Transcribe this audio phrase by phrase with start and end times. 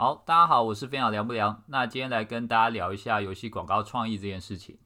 [0.00, 1.64] 好，大家好，我是分享凉不凉。
[1.66, 4.78] 那今天来跟大家聊一下游戏广告创意这件事情。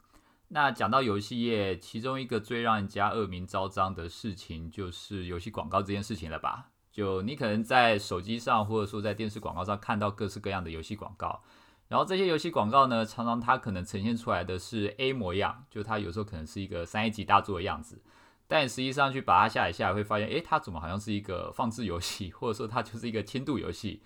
[0.49, 6.71] 那讲到游戏业，其中一个最让人家恶名昭彰的事情，就是游戏广告这件事情了吧？
[6.91, 11.43] 就你可能在手机上，或者说在电视广告上看到各式各样的游戏广告，
[11.89, 18.01] 然后这些游戏广告呢，常常它可能呈现出来的是 A 模样，就它有时候可能是一个三 A 级大作的样子，
[18.49, 24.03] 但实际上去把它下载下来，会发现，诶，它怎么好像是一个放置游戏， 或者说它就是一个轻度游戏。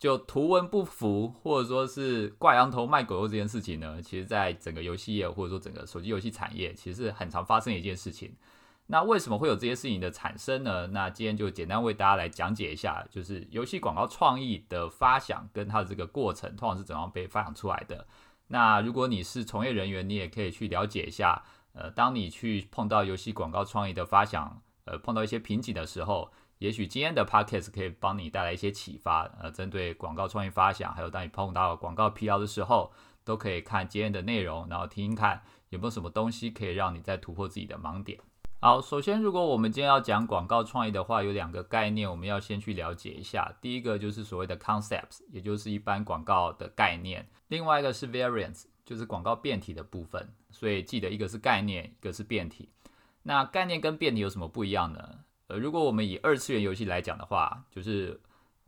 [0.00, 8.34] 就图文不符，或者说是挂羊头卖狗肉这件事情呢，其实在整个游戏业或者说整个手机游戏产业，其实是很常发生一件事情。
[8.86, 10.86] 那为什么会有这些事情的产生呢？
[10.86, 18.06] 那今天就简单为大家来讲解一下，就是游戏广告创意的发想跟它的这个过程，通常是怎样被发想出来的。
[18.46, 21.44] 那如果你是从业人员，你也可以去了解一下，
[21.74, 26.32] 呃，当你去碰到游戏广告创意的发想，呃，碰到一些瓶颈的时候。
[26.60, 32.92] 也许今天的 podcast 可以帮你带来一些启发，呃，针对广告创意发想，还有当你碰到广告疲劳的时候，
[33.24, 38.20] 都可以看今天的内容，然后听听看有没有什么东西可以让你再突破自己的盲点。
[38.60, 43.56] 好，首先，如果我们今天要讲广告创意的话，有两个概念我们要先去了解一下。
[43.62, 50.28] 第一个就是所谓的 concepts，也就是一般广告的概念；另外一个是 variants，就是广告变体的部分。
[50.50, 52.68] 所以记得一个是概念，一个是变体。
[53.22, 55.20] 那概念跟变体有什么不一样呢？
[55.50, 58.20] 呃，如果我们以二次元游戏来讲的话，就是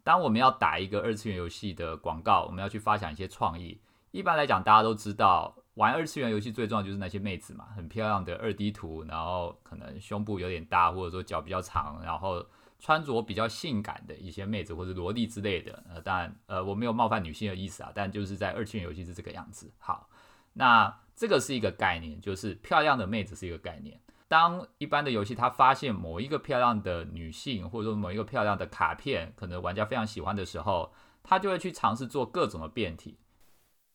[0.03, 3.81] 当我们要打一个二次元游戏的广告，我们要去发想一些创意。
[4.11, 12.45] 一般来讲，大家都知道，玩二次元游戏最重要就是那些妹子嘛，很漂亮的二 D 图，然后可能胸部有点大，或者说脚比较长，然后
[12.81, 15.83] 穿着比较性感的一些妹子或者萝莉之类的。
[15.89, 19.73] 呃，当然，呃，我没有冒犯女性的意思啊，但就是在二次元游戏是这个样子。
[19.79, 20.11] 好，
[20.53, 23.99] 那这个是一个概念，就是漂亮的妹子是一个概念。
[24.33, 30.91] 当一般的游戏，他发现某一个漂亮的女性，或者说某一个漂亮的卡片，可能玩家非常喜欢的时候，
[31.23, 33.19] 他就会去尝试做各种的变体。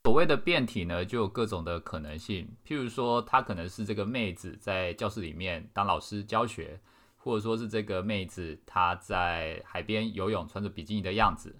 [0.03, 2.55] 所谓的变体呢，就有各种的可能性。
[2.63, 6.79] 譬如说，她可能是这个妹子在教室里面当老师教学，
[7.15, 11.55] 或者说是这个妹子她在海边游泳，穿着比基尼的样子。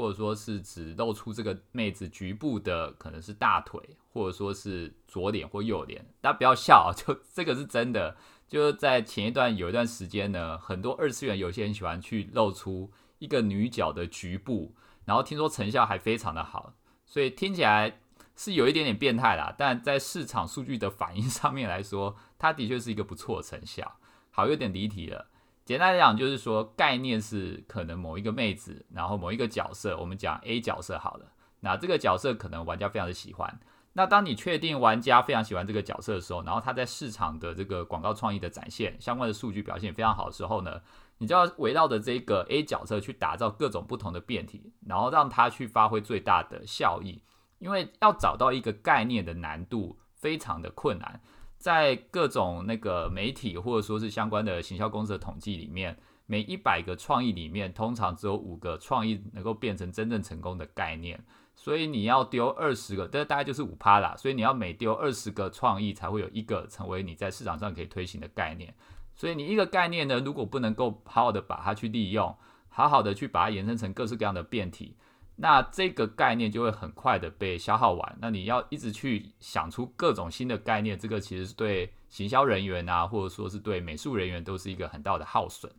[0.00, 3.78] 或者说是只露出这个妹子局部的，可能是大腿，
[4.08, 6.02] 或者说是左脸或右脸。
[6.22, 8.16] 大家不要笑，啊 就这个是真的。
[8.48, 14.74] 就是在前一段有一段时间呢，很多二次元有些人喜欢去露出一个女角的局部，
[15.04, 16.72] 然后听说成效还非常的好，
[17.04, 18.00] 所以听起来
[18.34, 19.54] 是有一点点变态啦。
[19.56, 23.98] 但在市场数据的反应上面来说，它的确是一个不错的成效。
[24.30, 25.29] 好，有点离题了。
[25.70, 31.26] 简单来讲，就是说概念是可能某一个妹子，然后某一个角色，我们讲 A 角色好了。
[31.60, 33.60] 那这个角色可能玩家非常的喜欢。
[33.92, 40.80] 那当你确定玩家非常喜欢这个角色的时候，然后他在市场的这个广告创意的展现相关的数据表现非常好的时候呢，
[41.18, 47.22] 你就要围绕着这个 A 角色去打造各种不同的变体，然后让它去发挥最大的效益。
[47.60, 51.20] 因为要找到一个概念的难度非常的困难。
[51.60, 55.94] 在各种那个媒体或者说是相关的行销公司的统计里面，
[56.24, 61.22] 每一百个创意里面，通常只有五个创意能够变成真正成功的概念。
[61.54, 64.16] 所以你要丢二十个，这大概就是五趴啦。
[64.16, 68.74] 所以你要每丢二十个创意，才会有一个成为你在市场上可以推行的概念。
[69.14, 72.34] 所以你一个概念呢，如果不能够好好的把它去利用，
[72.70, 74.96] 好好的去把它延伸成各式各样的变体。
[75.42, 78.18] 那这个概念就会很快的被消耗完。
[78.20, 85.72] 那你要一直去想出各种新的概念，这个其实是对行销人员啊，或者说是对美术人员都是一个很大的耗损。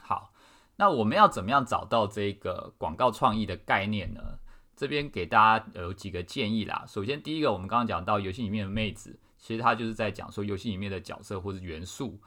[0.00, 0.32] 好，
[0.76, 4.38] 那我们要怎么样找到这个广告创意的概念呢？
[4.74, 6.84] 这边给大家有几个建议啦。
[6.88, 12.18] 首先，第一个，我们刚刚讲到游戏里面的妹子，其实它就是在讲说游戏里面的角色或者元素。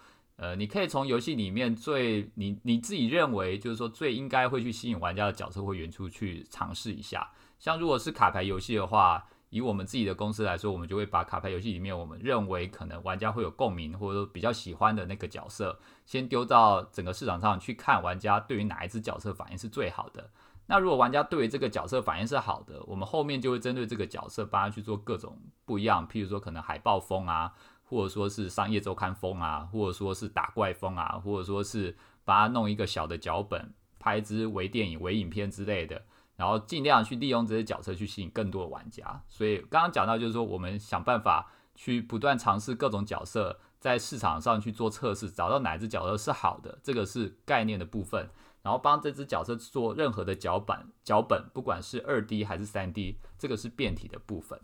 [0.41, 7.29] 呃，你可以从游戏里面最你你自己认为就是说最应该会去吸引玩家的角色或元素去尝试一下。
[7.59, 20.27] 像如果是卡牌游戏的话，以我们自己的公司来说，我们就会把卡牌游戏里面我们认为可能玩家会有共鸣或者说比较喜欢的那个角色，先丢到整个市场上去看玩家对于哪一只角色反应是最好的。
[20.65, 27.53] 那如果玩家对于这个角色反应是好的，我们后面就会针对这个角色帮他去做各种不一样，譬如说可能海报风啊。
[27.91, 31.93] 或者说是商业周刊风啊，或者说是打怪风啊，或者说是
[32.23, 36.01] 把它弄一个小的脚本，拍一支微电影、微影片之类的，
[36.37, 39.21] 然后尽量去利用这些角色去吸引更多的玩家。
[39.27, 48.29] 所以刚刚讲到，就是说我们想办法去不断尝试各种角色，在市场上去做测试，找到哪只角色是好的，这个是概念的部分，
[48.61, 54.57] 然后帮这只角色做任何的脚本，脚本不管是二 D 还是三 D，这个是变体的部分。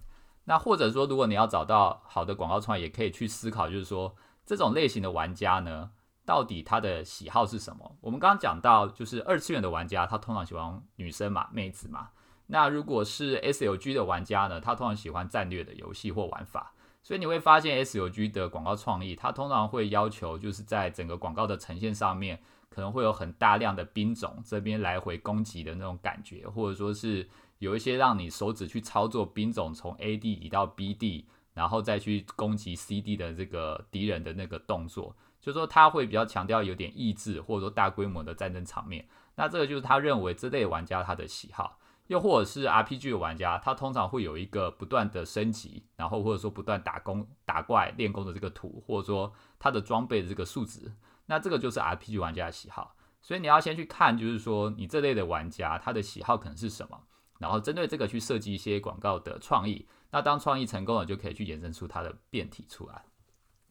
[0.49, 4.15] 那或者说，如果你要找到好的广告创意，也可以去思考，就是说
[4.45, 5.91] 这种类型的玩家呢，
[6.25, 7.97] 到底他的喜好是什么？
[7.99, 12.11] 我们刚刚讲到，就是二次元的玩家，他通常喜欢女生嘛，妹子嘛。
[12.45, 16.71] 那如果是 SLG 的玩家呢，他通常喜欢战略的游戏或玩法，
[17.03, 22.39] 所以你会发现 SLG 的广告创意，它通常会要求就是在整个广告的呈现上面，
[22.69, 27.27] 可能会有很大量的兵种这边来回攻击的那种感觉，或者说是
[27.59, 39.07] 有一些让你手指去操作兵种从 A 地移到 B 地，然后再去攻击 C 地的这个敌人的那个动作，就说他会比较强调有点意志，或者说大规模的战争场面。
[39.35, 41.79] 那这个就是他认为这类玩家他的喜好。
[42.07, 50.93] 又或者是 RPG 的玩家，他通常会有一个不断的升级，然后或者说不断打工、打怪、练功的这个图，或者说他的装备的这个数值，
[51.25, 52.95] 那这个就是 RPG 玩家的喜好。
[53.21, 56.97] 所以你要先去看，就是说你这类的玩家他的喜好可能是什么，
[57.39, 59.87] 然后针对这个去设计一些广告的创意。
[60.11, 63.03] 那当创意成功了，就可以去衍生出它的变体出来。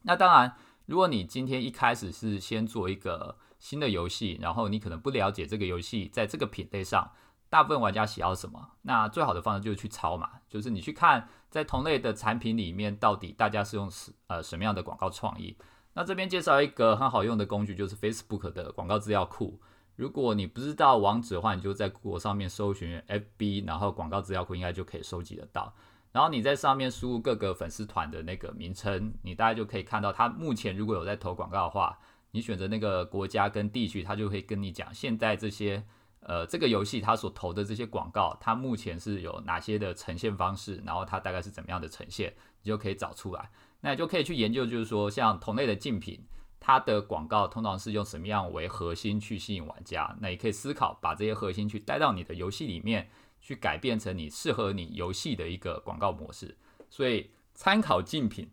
[0.02, 7.12] 那当然，如果你今天一开始是先做一个新的游戏，然后你可能不了解这个游戏在这个品类上。
[7.48, 8.72] 大部分玩家喜好什么？
[8.82, 15.56] 那最好的方式就是去抄嘛，就是你去看在同类的产品里面，到底大家是用什呃什么样的广告创意。
[15.94, 19.60] 那这边介绍一个很好用的工具，就是 Facebook 的广告资料库。
[19.96, 25.74] 如果你不知道网址的话，你就在谷歌上面搜寻 FB，然后广告资料库应该就可以收集得到。
[26.12, 31.98] 然后你在上面输入各个粉丝团的那个名称，你大概就可以看到他目前如果有在投广告的话，
[32.30, 35.84] 你选择那个国家跟地区，他就会跟你讲现在这些。
[36.20, 43.48] 呃，这个游戏它所投的这些广告，它目前是有哪些的呈现方式，然后它大概是怎么样的呈现，你就可以找出来。
[43.80, 46.26] 那就可以去研究，就是说像同类的竞品，
[46.66, 50.16] 它的广告通常是用什么样为核心去吸引玩家。
[50.20, 53.08] 那也可以思考把这些核心去带到你的游戏里面，
[53.40, 56.58] 去改变成你适合你游戏的一个广告模式。
[56.90, 58.50] 所以参考竞品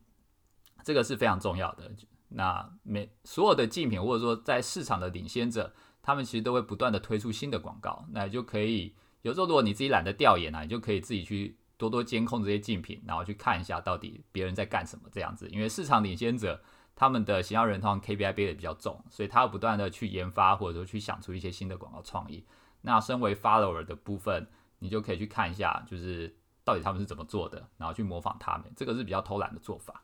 [0.83, 1.91] 这个是非常重要的。
[2.29, 5.73] 那每所有的竞品或者说在市场的领先者。
[6.05, 15.47] 他们其实都会不断的推出新的广告，那就可以有时候如果你自己懒得调研啊，你就可以自己去多多监控这些竞品，然后去看一下到底别人在干什么这样子。
[15.49, 16.61] 因为市场领先者
[16.95, 22.45] 他们的行销人通常 KPI 背的比较重，所以他要不断的去研发或者说去想出一些新的广告创意。
[22.81, 24.47] 那身为 follower 的部分，
[24.79, 30.03] 你就可以去看一下，就是到底他们是怎么做的，然后去模仿他们，这个是比较偷懒的做法。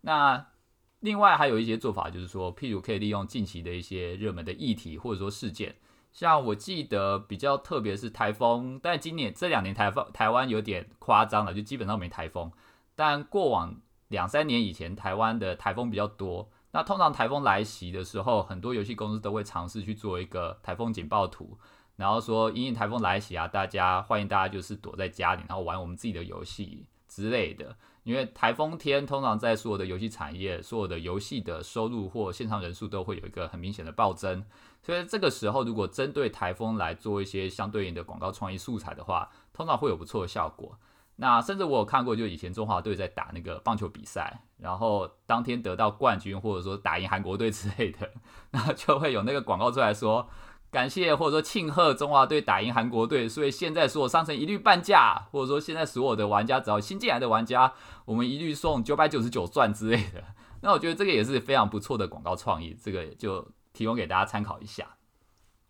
[0.00, 0.46] 那
[1.00, 5.76] 另外还有一些做法，就是说，譬如可以利用近期的一些热门的议题或者说事件，
[6.12, 12.52] 像我记得比较特别是台风，但今年这两年台风台湾有点夸张了，就基本上没台风。
[12.94, 16.48] 但过往两三年以前，台湾的台风比较多。
[16.72, 21.58] 那通常台风来袭的时候，很多游戏公司都会尝试去做一个台风警报图，
[21.96, 27.76] 然后说因为台风来袭啊，大家欢迎大家就是躲在家里，然后玩我们自己的游戏之类的。
[28.02, 34.42] 因为台风天通常在所有的游戏产业，所有的游戏的收入或线上人数都会有一个很明显的暴增，
[34.82, 40.76] 所以这个时候如果针对台风来做一些相对应的广告创意素材的话，通常会有不错的效果。
[41.20, 48.10] 那甚至我有看过，就以前中华队在打那个棒球比赛，然后当天得到冠军，或者说打赢韩国队之类的，
[48.52, 50.28] 那就会有那个广告出来说。
[50.70, 57.72] 感谢或者说庆贺中华队打赢韩国队，所以现在所有商城一律半价，或者说现在所有的玩家只要新进来的玩家，
[58.04, 60.22] 我们一律送九百九十九钻之类的。
[60.62, 64.86] 那我觉得这个也是非常不错的广告创意，这个就提供给大家参考一下。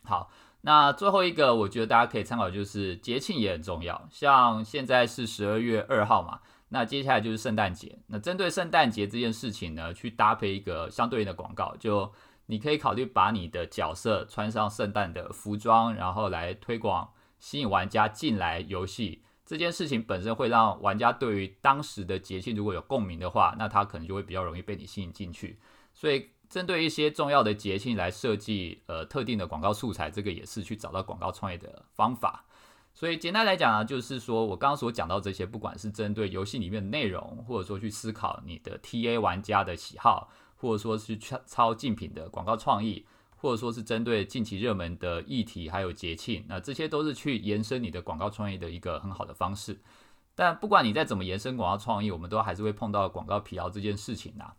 [0.04, 0.28] 好，
[0.62, 12.12] 那最后一个我觉得大家可以参考就是节庆也很重要，像现在是十二月二号嘛，那接下来就是圣诞节，那针对圣诞节这件事情呢，去搭配一个相对应的广告就。
[12.46, 19.22] 你可以考虑把你的角色穿上圣诞的服装，然后来推广、吸引玩家进来游戏。
[19.46, 25.60] 这件事情本身会让玩家对于当时的节庆如果有共鸣的话，那他可能就会比较容易被你吸引进去。
[25.94, 32.44] 所以，针对一些重要的节庆来设计呃特定的广告素材，这个也是去找到广告创业的方法。
[32.92, 40.30] 所以，简单来讲呢，就是说我刚刚所讲到这些，不管是针对游戏里面的内容，或者说去思考你的 TA 玩家的喜好。
[40.62, 43.06] 或者说是抄抄竞品的广告创意，
[43.38, 49.80] 或者说是针对近期热门的议题还有节庆，那这些都是去延伸你的广告创意的一个很好的方式。
[50.34, 54.52] 但不管你再怎么延伸广告创意，我们都还是会碰到广告疲劳这件事情呐。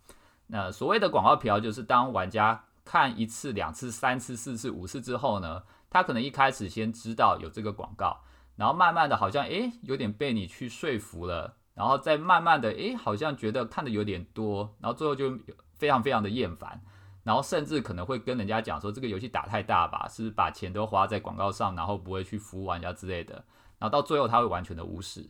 [0.46, 8.20] 那所谓的广告疲劳，就是当玩家看一次、两次、三次、四次、五次之后呢，他可能一开始先知道有这个广告，
[8.56, 15.38] 然后慢慢的好像诶有点被你去说服了，然后再慢慢的诶好像觉得看的有点多，然后最后就。
[15.78, 16.80] 非常非常的厌烦，
[17.24, 23.34] 然后甚至可能会跟人家讲说这个游戏打太大吧，是把钱都花在广告上，然后不会去服务玩家之类的，
[23.80, 25.28] 然后到最后他会完全的无视。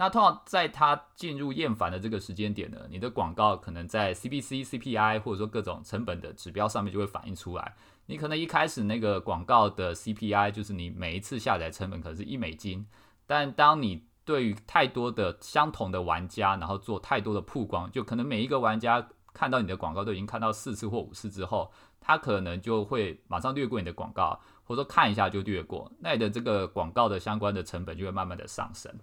[0.00, 7.74] 那通常在他进入厌烦的这个时间点呢，你的广告可能在 CPC、CPI 或者说各种成本的指标上面就会反映出来。
[8.06, 12.86] 你可能一开始那个广告的 CPI 就是你每一次下载成本可能是一美金，
[13.26, 28.94] 但当你对于太多的相同的玩家，然后做太多的曝光，就可能每一个玩家看到你的广告都已经看到四次或五次之后，他可能就会马上略过你的广告，或者说看一下就略过，那你的这个广告的相关的成本就会慢慢的上升。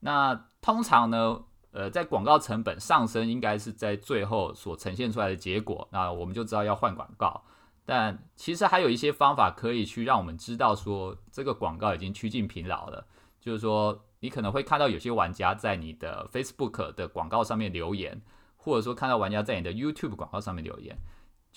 [0.00, 1.40] 那通常呢，
[1.72, 7.42] 呃，在广告成本上升，应该是在最后所呈现出来的结果，那我们就知道要换广告。
[7.84, 13.06] 但其实还有一些方法可以去让我们知道说这个广告已经趋近疲劳了，
[13.40, 18.20] 就是说你可能会看到有些玩家在你的 Facebook 的广告上面留言，
[18.56, 20.98] 或者说看到玩家在你的 YouTube 广告上面留言。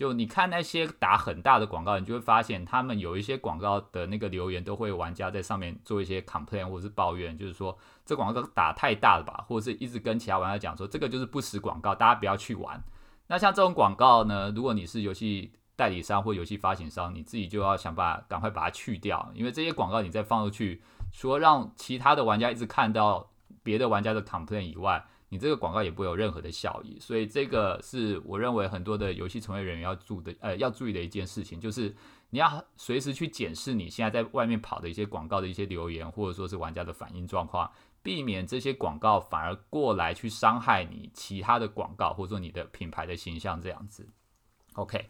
[0.01, 12.83] 就你看那些打很大的广告，你就会发现他们有一些广告的那个留言都会玩家在上面做一些 complain 或者是抱怨，就是说这广告打太大了吧，或者是一直跟其他玩家讲说这个就是不实广告，大家不要去玩。
[13.27, 20.81] 那像这种广告呢，如果你是游戏代理商或游戏发行商，你自己就要想办法赶快把它去掉，因为这些广告你再放出去，
[21.11, 23.29] 除了让其他的玩家一直看到
[23.61, 31.95] 别的玩家的 complain 以外，你这个广告也不会有任何的效益，所以这个是我认为很多的游戏从业人员要注的，呃，要注意的一件事情，就是
[32.31, 37.71] 你要随时去检视你现在在外面跑的一些广告的一些留言，或者说是玩家的反应状况，
[38.03, 44.09] 避免这些广告反而过来去伤害你其他的广告，或者说你的品牌的形象这样子。
[44.73, 45.09] OK，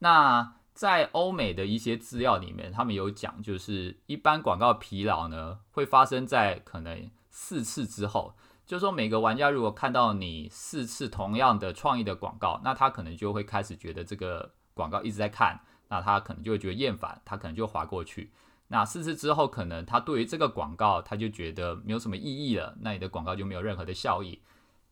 [0.00, 8.34] 那在欧美的一些资料里面，他们有讲，就是一般广告疲劳呢会发生在可能四次之后。
[8.72, 15.60] 就是说，每个玩家如果看到你四次同样的创意的广告，那他可能就会开始觉得这个广告一直在看，
[15.90, 18.32] 那他可能就会觉得厌烦，他可能就划过去。
[18.68, 24.40] 那四次之后，可能他对于这个广告他就觉得没有什么意义了，那你的广告就没有任何的效益。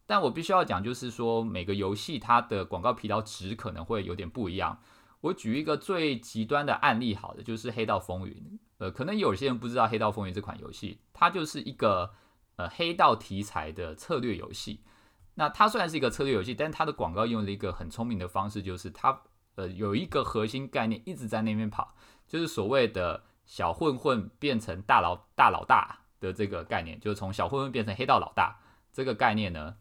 [0.05, 4.79] 但我必须要讲，就是说每个游戏它的广告疲劳值可能会有点不一样。
[5.23, 8.35] 我举一个最极端的案例，好的，就是《黑道风云》。
[8.77, 12.11] 呃，可能有些人不知道《黑道风云》这款游戏，它就是一个。
[12.61, 14.83] 呃，黑道题材的策略游戏，
[15.37, 19.23] 那它虽然是一个策略游戏，但它的广告用了一个很聪明的方式，就是它
[19.55, 21.95] 呃有一个核心概念一直在那边跑，
[22.29, 28.61] 就是所谓的小混混变成大老大老大的这个概念，就是从小混混变成黑道老大
[28.93, 29.77] 这个概念呢，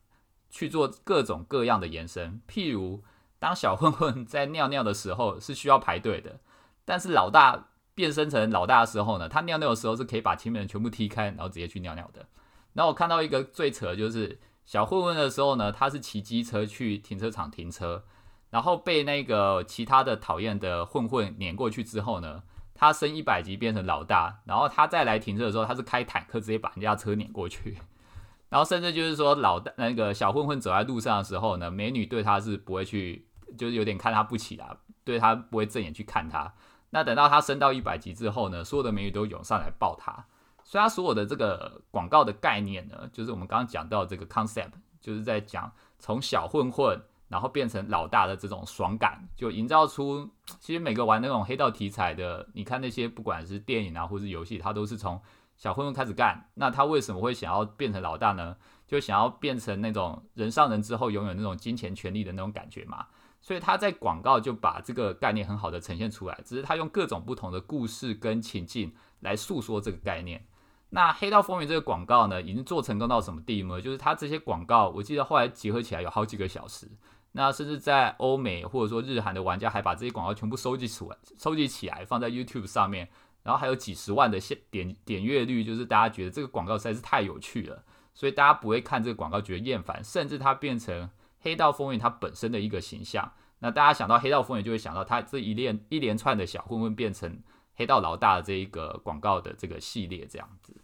[0.49, 2.41] 去做各种各样的延伸。
[2.47, 3.03] 譬如，
[3.39, 6.39] 当小混混在尿尿的时候是需要排队的，
[6.85, 12.25] 但是老大变身成老大的时候呢，他尿尿的时候是可以把前面的全部踢开，然后直接去尿尿的。
[12.73, 18.03] 然后我看到一个最扯，就是小混混的时候呢，他是骑机车去停车场停车，
[18.51, 27.77] 然后被那个其他的讨厌的混混撵过去之后呢，他升一百级变成老大，然后他再来停车的时候，他是开坦克直接把人家车撵过去，
[28.49, 36.53] 然后甚至就是说老大那个小混混走在路上的时候呢，美女对他是不会去，就是有点看他不起啊，对他不会正眼去看他。
[36.91, 40.25] 那等到他升到一百级之后呢，所有的美女都涌上来抱他。
[40.69, 44.69] 所以，他所有的这个广告的概念呢，就是我们刚刚讲到这个 concept，
[45.01, 46.95] 就是在讲从小混混
[47.27, 55.19] 然后变成老大的这种爽感，就营造出其实每个玩那种黑道题材的，你看那些不管是电影啊，或是游戏，他都是从
[55.57, 56.47] 小混混开始干。
[56.53, 58.55] 那他为什么会想要变成老大呢？
[58.85, 63.07] 就想要变成那种人上人之后拥有那种金钱权利的那种感觉嘛。
[63.41, 70.45] 所以他在广告就把这个概念很好的呈现出来，只是他用各种不同的故事跟情境来诉说这个概念。
[70.91, 73.79] 那《黑道风云》这个广告呢，已经做成功到什么地步？
[73.79, 76.89] 就是它这些广告，我记得后来结合起来有好几个小时。
[77.33, 83.07] 那甚至在欧美或者说日韩的玩家还把这些广告全部收集出来，收集起来放在 YouTube 上面，
[83.43, 84.39] 然后还有几十万的
[84.71, 87.83] 点点阅率，就是大家觉得这个广告实在是太有趣了，
[88.15, 91.03] 所以大家不会看这个广告觉得厌烦，甚至它变成
[91.41, 93.31] 《黑道风云》它本身的一个形象。
[93.59, 97.39] 那大家想到《黑道风云》，就会想到它这一连一连串的小混混变成。
[97.79, 100.75] 黑道老大的这一个广告的这个系列这样子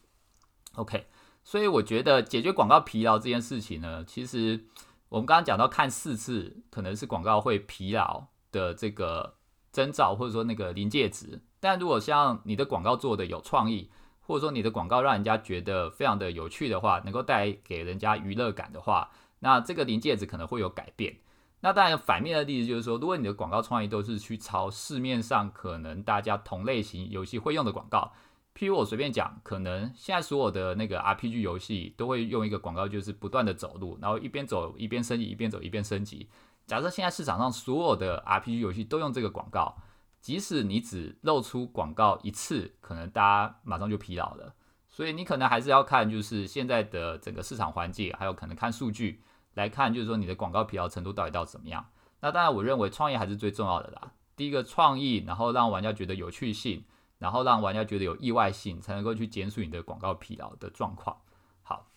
[0.76, 1.08] ，OK，
[1.44, 4.64] 所以我觉得解决广告疲劳这件事情呢，其实
[5.10, 9.36] 我们刚刚讲到看四次可能是广告会疲劳的这个
[9.74, 11.42] 征兆，或者说那个临界值。
[11.60, 21.18] 但如果像你的广告做的有创意，或者说你的广告让人家觉得非常的有趣的话，能够带给人家娱乐感的话，那这个临界值可能会有改变。
[21.66, 28.14] 那当然，反面的例子就是说，如果你的广告创意都是去抄市面上可能大家同类型游戏会用的广告，
[28.56, 36.30] 譬如我随便讲，可能现在所有的那个 RPG 游戏都会用一个广告，就是不断的走路，然后一边走一边升级，一边走一边升级。
[36.68, 39.76] 假设现在市场上所有的 RPG 游戏都用这个广告，
[40.22, 44.54] 即使你只露出广告一次，可能大家马上就疲劳了。
[44.88, 49.24] 所以你可能还是要看，就是现在的整个市场环境，还有可能看数据。
[49.56, 51.86] 来看，就是说你的广告疲劳程度到底到怎么样？
[52.22, 54.14] 那当然，我认为创意还是最重要的啦。
[54.36, 56.84] 第一个创意，然后让玩家觉得有趣性，
[57.20, 61.18] 然后让玩家觉得有意外性，才能够去减少你的广告疲劳的状况。
[61.62, 61.88] 好，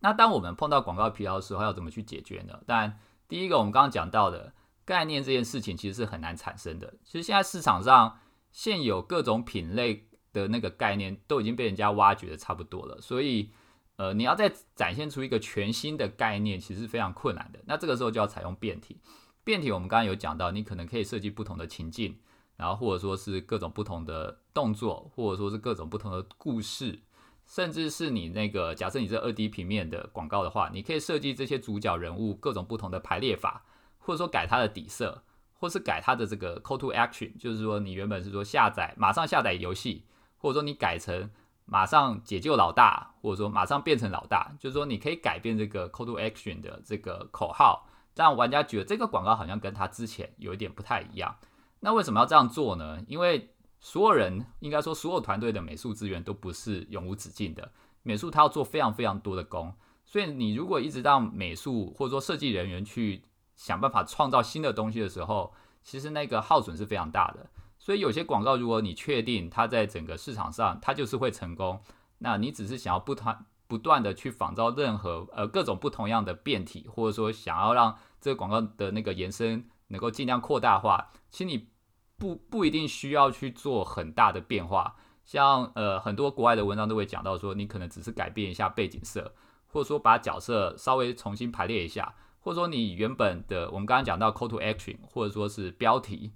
[0.00, 2.60] 那当我们碰到广告疲劳的时候，要怎么去解决呢？
[2.66, 4.52] 但第一个，我们刚刚讲到的
[4.84, 6.94] 概念这件事情，其实是很难产生的。
[7.02, 8.18] 其实现在市场上
[8.52, 13.50] 现有各种品类的那个概念，都已经被人家挖掘的差不多了，所以。
[13.96, 17.60] 呃，你要再展现出一个全新的概念，其实是非常困难的。
[17.64, 19.00] 那这个时候就要采用变体。
[19.44, 22.18] 变体我们刚刚有讲到，你可能可以设计不同的情境，
[22.56, 26.98] 然后或者说是各种不同的动作，或者说是各种不同的故事，
[27.46, 33.64] 甚至是你那个假设你这二 D 平面的广告的话，你可以设计这些主角人物各种不同的排列法，
[33.98, 35.22] 或者说改它的底色，
[35.52, 40.04] 或是改它的这个 Call to Action，就是说你原本是说下载马上下载游戏，
[40.38, 41.30] 或者说你改成。
[41.66, 51.36] 马上解救老大，或者说马上变成老大，就是说你可以改变这个 call to action 的这个口号，让玩家觉得这个广告好像跟他之前有一点不太一样。
[51.80, 53.02] 那为什么要这样做呢？
[53.08, 63.24] 因为所有人应该说所有团队的美术资源都不是永无止境的，美术他要做非常非常多的工，所以你如果一直让美术或者说设计人员去
[63.56, 65.52] 想办法创造新的东西的时候，
[65.82, 67.46] 其实那个耗损是非常大的。
[67.84, 71.78] 所以有些广告，如果你确定它在整个市场上它就是会成功，
[72.16, 81.68] 那你只是想要不断不断的去仿造任何呃各种不同样的变体，或者说想要让这个广告的那个延伸能够尽量扩大化，其实你
[82.16, 84.96] 不不一定需要去做很大的变化。
[85.22, 89.34] 像呃很多国外的文章都会讲到说，你可能只是改变一下背景色，
[89.66, 96.32] 或者说把角色稍微重新排列一下，或者说你原本的我们刚刚讲到 call to action，或者说是标题。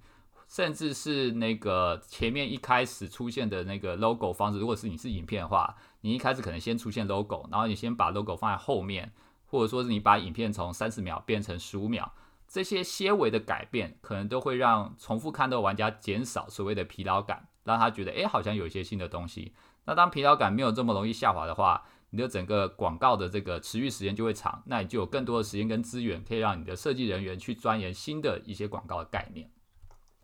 [0.48, 9.12] 甚至是那个前面一开始出现的那个 logo 方式，如果是你是影片的话，你一开始可能先出现 logo，然后你先把 logo 放在后面，
[9.46, 12.10] 或者说是你把影片从三十秒变成十五秒，
[12.48, 19.52] 这些些微的改变，可能都会让重复看的玩家减少所谓的疲劳感，让他觉得诶好像有一些新的东西。
[19.84, 29.50] 那当疲劳感没有这么容易下滑的话，你的整个广告的这个持续时间就会长，那你就有更多的时间跟资源，可以让你的设计人员去钻研新的一些广告的概念。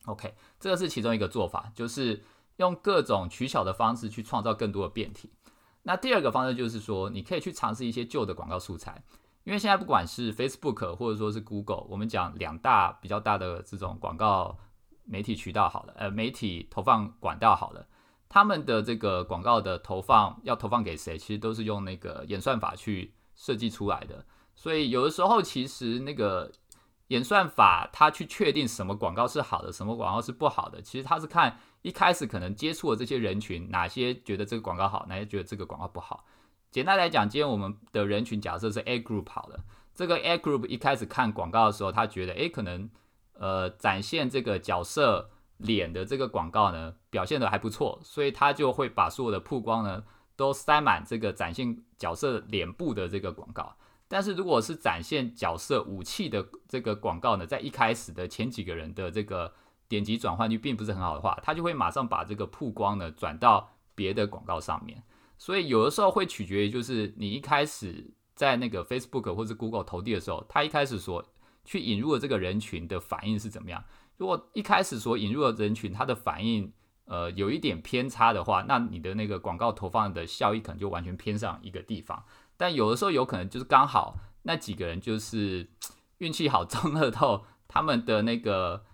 [0.06, 2.22] OK，这个是其中一个做法，就是
[2.56, 5.30] 用各种取巧的方式去创造更多的变体。
[5.84, 9.02] 那第二个方式就是说，你可以去尝试一些旧的广告素材，
[9.44, 14.58] 因为现在不管是 Facebook 或者说是 Google，我们讲两大比较大的这种广告
[15.04, 17.86] 媒体渠道好了，呃，媒体投放管道好了，
[18.28, 24.26] 他们的这个广告的投放要投放给谁，其实都是用那个演算法去设计出来的。
[24.54, 26.52] 所以有的时候其实那个。
[27.08, 30.80] 演算法它去确定什么广告是好的，什么广告是不好的。
[30.80, 36.24] 其实它是看一开始可能接触的这些人群，哪些觉得这个广告好，哪些觉得这个广告不好。
[36.70, 39.64] 简单来讲，今天我们的人群假设是 A group 好了，
[39.94, 42.90] 这个 A group 一开始看广告的时候，他觉得诶可能
[43.34, 50.02] 呃展现这个角色脸的这个广告呢表现的还不错，所以他就会把所有的曝光呢
[50.34, 53.76] 都塞满这个展现角色脸部的这个广告。
[54.08, 59.52] 但是如果是展现角色武器的这个广告呢，在一开始的前几个人的这个
[59.88, 65.02] 点击转换率并不是很好的话，它就会马上把这个曝光呢转到别的广告上面。
[65.36, 71.24] 所以有的时候会取决于，就是你一开始在那个 Facebook 或者 Google 投递的时候，它一开始所
[71.64, 73.82] 去引入的这个人群的反应是怎么样。
[74.16, 76.72] 如果一开始所引入的人群它的反应
[77.06, 82.24] 呃有一点偏差的话，那你的那个广告投放的效益可能就完全偏上一个地方。
[82.64, 85.68] 但有的时候有可能就是刚好那几个人就是
[86.16, 88.86] 运气好中乐透，他们的那个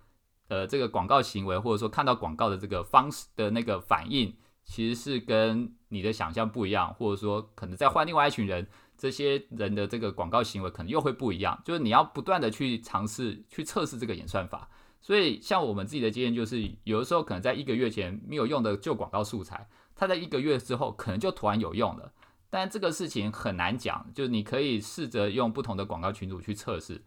[0.49, 8.67] 呃这个广告行为或者说看到广告的这个方式的那个反应，其实是跟你的想象不一样，或者说可能再换另外一群人，
[8.99, 11.63] 这些人的这个广告行为可能又会不一样。
[11.65, 14.69] 就是你要不断的去尝试去测试这个演算法。
[15.01, 22.13] 所以像我们自己的经验就是，有的时候可能在一个月前没有用的旧广告素材，它在一个月之后可能就突然有用了。
[22.51, 27.03] 但这个事情很难讲，就是你可以试着用不同的广告群组去测试。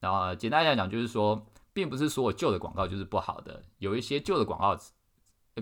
[0.00, 4.74] 然后简单来讲，就是说，并不是所有旧的广告就是不好的，有一些旧的广告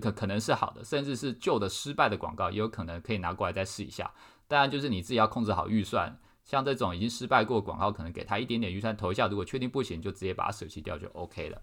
[0.01, 4.12] 可可能是好的，甚至是旧的失败的广告也有可能可以拿过来再试一下。
[4.47, 11.61] 当然，就是你自己要控制好预算，像这种已经失败过广告，可能给他一点点预算投一下，如果确定不行，就直接把它舍弃掉就 OK 了。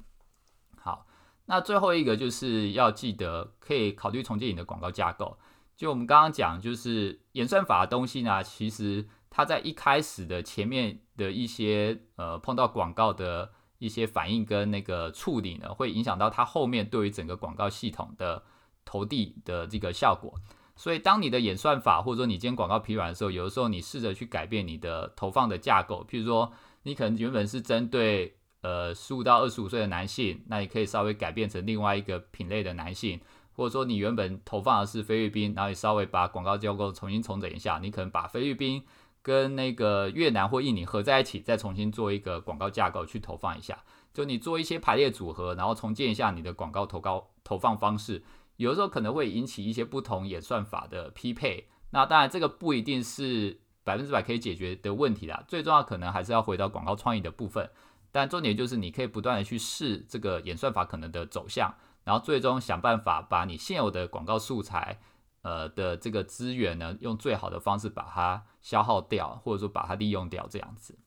[0.75, 1.07] 好，
[1.45, 5.37] 那最后一个就是要记得可以考虑重建你的广告架构。
[5.75, 18.43] 就我们刚刚讲，就是演算法的东西呢，其实它在一开始的前面的一些呃碰到广告的一些反应跟那个处理呢，会影响到它后面对于整个广告系统的
[18.85, 20.33] 投递的这个效果。
[20.75, 26.51] 所以，当你的演算法或者说你今天广告疲软的时候，有的时候你试着去改变你的投放的架构，譬如说
[26.83, 33.19] 你可能原本是针对呃十五到二十五岁的男性，那你可以稍微改变成另外一个品类的男性。
[33.55, 38.83] 或者说你原本投放的是菲律宾，然后你稍微把广告架构重新重整一下，你可能把菲律宾
[39.21, 43.83] 跟那个越南或印尼合在一起，再重新做一个广告架构去投放一下。
[44.13, 48.23] 就你做一些排列组合，然后重建一下你的广告投高投放方式，
[48.57, 51.67] 有的时候可能会引起一些不同演算法的匹配。
[51.91, 57.69] 那当然这个不一定是百分之百可以解决的问题啦，最重要可能还是要回到广告创意的部分。
[58.11, 61.73] 但重点就是你可以不断的去试这个演算法可能的走向。
[62.03, 64.99] 然后最终想办法把你现有的广告素材，
[65.41, 70.97] 呃的这个资源呢，用最好的方式把它消耗掉，或者说把它利用掉，这样子。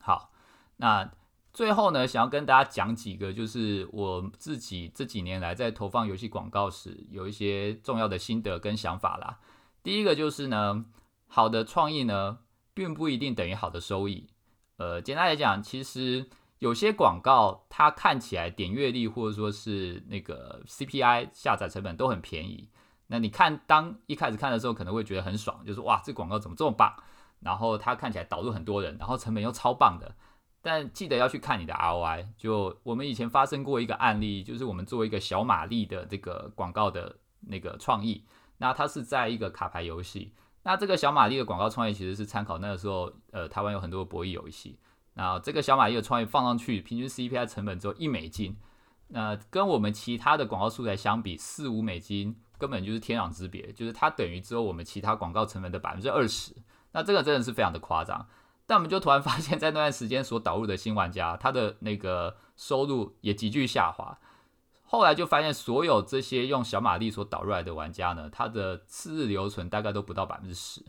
[0.00, 0.32] 好，
[0.78, 1.12] 那
[1.52, 9.38] 最后呢，想要跟大家讲几个，就是我自己这几年来在投放游戏广告时，有一些重要的心得跟想法啦。
[9.82, 10.84] 第一个就是呢，
[11.28, 12.38] 好的创意呢，
[12.74, 14.26] 并不一定等于好的收益。
[14.78, 16.28] 呃，简单来讲，其实。
[16.58, 22.68] 有些广告它看起来点阅率或者说是那个 CPI 下载成本都很便宜，
[23.06, 26.92] 那你看当一开始看的时候可能会觉得很爽，就是哇这广告怎么这么棒？
[27.40, 30.14] 然后它看起来导入很多人，然后成本又超棒的。
[30.60, 32.26] 但记得要去看你的 ROI。
[32.36, 38.24] 就我们以前发生过一个案例，就是我们做一个小玛丽的这个广告的那个创意，
[38.56, 40.32] 那它是在一个卡牌游戏，
[40.64, 44.76] 那这个小玛丽的广告创意其实是参考那个时候呃台湾有很多博弈游戏。
[45.18, 48.56] 啊这个小马丽的创意放上去，平均 CPI 成本只有一美金，
[49.08, 56.54] 那跟我们其他的广告素材相比，四五美金根本就是天壤之别，就是它等于只有我们其他广告成本的百分之二十。
[56.92, 58.26] 那这个真的是非常的夸张。
[58.66, 64.18] 但我们就突然发现，在那段时间所导入的新玩家，他的那个收入也急剧下滑。
[64.84, 70.82] 后来就发现，所有这些用小马力所导入来的玩家呢，他的次日留存大概都不到百分之十。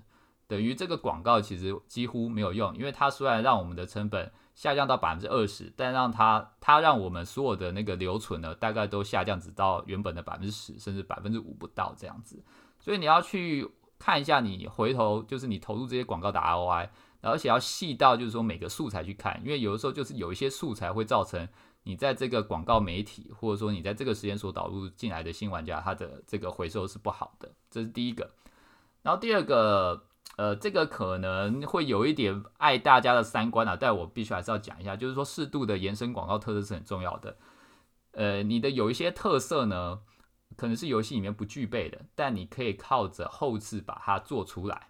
[0.49, 12.43] 等于这个广告其实几乎没有用，因为它虽然让我们的成本下降到百分之二十，但让它它让我们所有的那个留存呢，大概都下降只到原本的百分之十，甚至百分之五不到这样子。
[12.79, 16.89] 所以你要去看一下，你回头就是你投入这些广告的 ROI，
[17.21, 21.47] 而且要细到就是说每个素材去看，因为有的时候就是有一些素材会造成
[21.83, 28.31] 你在这个广告媒体或者说你在这个时间所导入进来的新玩家，他的这个回收是不好的，这是第一个。
[29.03, 30.08] 然后第二个。
[30.37, 37.35] 呃，这个可能会有一点碍大家的三观啊，但我必须还是要讲一下，就是说适度的延伸广告特色是很重要的。
[38.11, 39.99] 呃，你的有一些特色呢，
[40.55, 44.87] 可能是游戏里面不具备的，但你可以靠着后置把它做出来。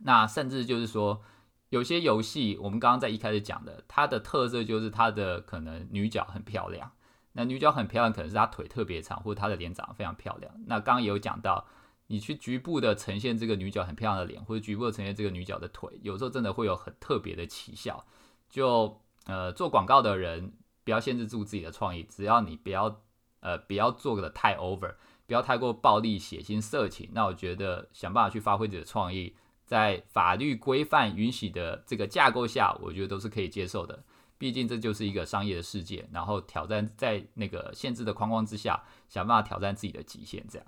[0.00, 1.22] 那甚至就是说，
[1.70, 6.92] 有些游戏我们刚刚在一开始讲的，它的特色就是它的可能女角很漂亮。
[7.32, 10.52] 那女角很漂亮，可能是她腿特别长，或者她的脸长得非常漂亮。
[10.66, 11.66] 那刚刚也有讲到。
[12.08, 18.04] 你去局部的呈现这个女角很漂亮的脸，或者局部的呈现这个女角的腿，有时候真的会有很特别的奇效。
[18.50, 20.52] 就呃做广告的人
[20.84, 23.02] 不要限制住自己的创意，只要你不要
[23.40, 24.94] 呃不要做的太 over，
[25.26, 29.34] 不要太过暴力、血腥、色情，那我觉得想办法去发挥自己的创意，
[29.66, 34.02] 在法律规范允许的这个架构下，我觉得都是可以接受的。
[34.38, 40.66] 毕竟这就是一个商业的世界，然后挑战在那个限制的框框之下，想办法挑战自己的极限，这样。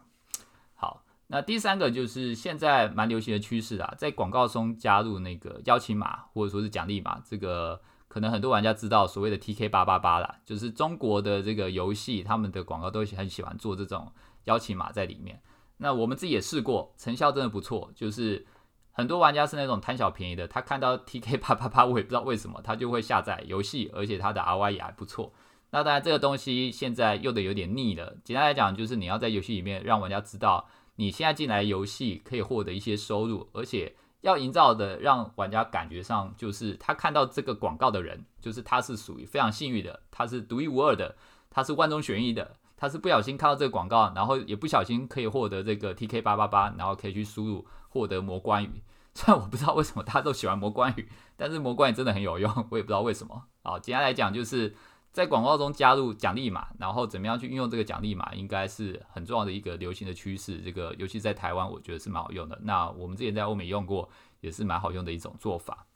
[1.32, 14.12] 那第三个就是现在蛮流行的趋势啊，在广告中加入那个邀请码或者说是奖励码，这个可能很多玩家知道所谓的 TK 八八八啦，就是中国的这个游戏他们的广告都很喜欢做这种
[14.46, 15.40] 邀请码在里面。
[15.76, 18.44] 那我们自己也试过，成效真的不错，就是
[18.90, 25.32] 很多玩家是那种贪小便宜的，他看到 TK 八八八，我也不知道为什么，他就会下载游戏，而且他的 RY 也还不错。
[25.70, 30.68] 那当然这个东西现在用的有点腻了，简单来讲就是你要在游戏里面让玩家知道。
[31.00, 41.16] 你现在进来游戏可以获得一些收入，而且要营造的让玩家感觉上就是他看到这个广告的人，就是他是属于非常幸运的，他是独一无二的，
[41.48, 48.82] 他是万中选一的，他是不小心看到这个广告，然后也不小心可以获得这个 TK 八八八，然后可以去输入获得魔关羽。
[49.14, 53.44] 虽然我不知道为什么大家都喜欢魔关羽，但是魔关羽真的很有用，我也不知道为什么。
[53.62, 54.74] 好，简单来讲就是。
[55.12, 60.58] 在广告中加入奖励码，然后怎么样去运用这个奖励码，应该是很重要的一个流行的趋势。
[60.58, 62.56] 这个尤其在台湾，我觉得是蛮好用的。
[62.62, 64.08] 那我们之前在欧美用过，
[64.40, 65.86] 也是蛮好用的一种做法。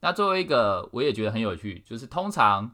[0.00, 2.72] 那作为一个，我也觉得很有趣，就是通常，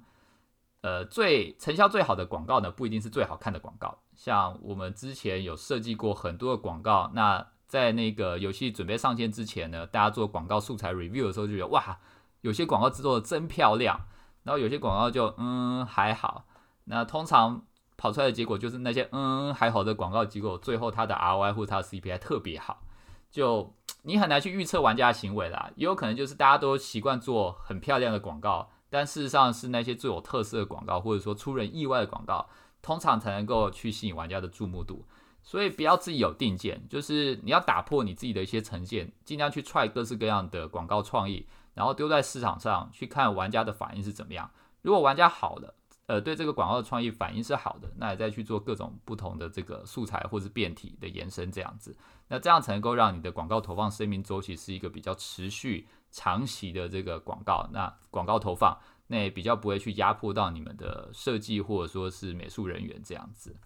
[0.80, 3.98] 呃，最成效最好的广告呢，不一定是最好看的广告。
[4.14, 11.98] 像我们之前有设计过很多的广告，那在那个游戏准备上线之前呢，大家做广告素材 review 的时候就觉得，哇，
[12.40, 14.06] 有些广告制作的真漂亮。
[14.44, 16.44] 然后有些广告就嗯还好，
[16.84, 17.64] 那通常
[17.96, 22.82] 跑出来的结果就是那些嗯还好的广告，结果最后它的 ROI 或它的 CPI 特别好，
[23.30, 25.70] 就你很难去预测玩家的行为啦。
[25.76, 32.48] 也有可能就是大家都习惯做很漂亮的广告，但事实上是那些最有特色的广告，或者说出人意外的广告，
[32.82, 35.06] 通常才能够去吸引玩家的注目度。
[35.44, 44.50] 所以不要自己有定见，就是你要打破你自己的一些成见，尽量去踹各式各样的广告创意，然后丢在市场上去看玩家的反应是怎么样。
[44.82, 45.74] 如果玩家好了，
[46.06, 51.96] 呃，对这个广告的创意反应是好的，那你再去做各种不同的这个素材或是变体的延伸，这样子，
[52.28, 57.68] 那这样才能够让你的广告投放生命周期是一个比较持续长期的这个广告。
[57.72, 63.56] 那广告投放那也比较不会去压迫到你们的设计或者说是美术人员这样子。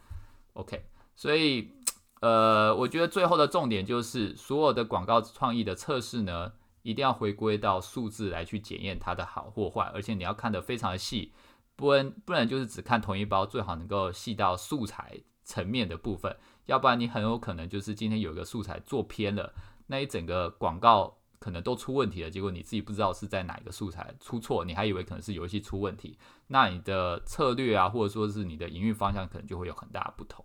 [0.53, 0.87] OK。
[1.19, 1.73] 所以，
[2.21, 6.53] 呃，我觉得最后的重点就是，所有的广告创意的测试呢，
[6.87, 11.33] 一定要回归到数字来去检验它的好或坏，而且你要看得非常的细，
[11.75, 19.53] 不能不能就是只看同一包，最好能够细到素材层面的部分，要不然你很有可能就是今天有一个素材做偏了，
[19.89, 30.45] 那一整个广告可能都出问题了，结果你自己不知道是在哪一个素材出错，你还以为可能是游戏出问题，那你的策略啊，或者说是你的营运方向，可能就会有很大的不同。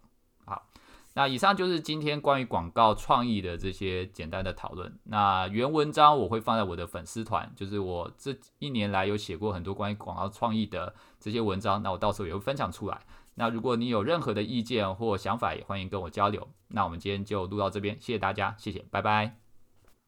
[1.13, 4.97] 那以上就是今天关于广告创意的这些简单的讨论。
[5.03, 12.99] 那原文章我会放在我的粉丝团，就是我这一年来有写过很多关于广告创意的这些文章，那我到时候也会分享出来。
[13.35, 16.47] 那如果你有任何的意见或想法，也欢迎跟我交流。
[16.69, 19.50] 那我们今天就录到这边，谢谢大家，谢谢，拜拜。